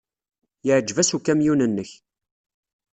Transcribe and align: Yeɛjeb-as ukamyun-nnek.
Yeɛjeb-as 0.65 1.11
ukamyun-nnek. 1.17 1.91